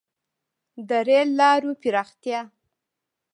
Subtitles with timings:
[0.87, 2.41] •د رېل لارو پراختیا.